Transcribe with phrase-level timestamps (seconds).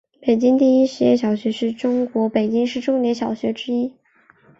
[0.19, 3.93] 北京第一实验小学是中国北京市重点小学之一。